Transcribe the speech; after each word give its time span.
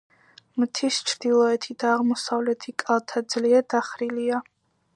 მთის 0.61 0.95
ჩრდილოეთი 1.09 1.75
და 1.83 1.91
აღმოსავლეთი 1.97 2.73
კალთა 2.85 3.23
ძლიერ 3.35 3.69
დახრილია. 3.75 4.41